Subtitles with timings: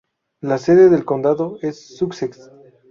[0.41, 2.49] La sede del condado es Sussex.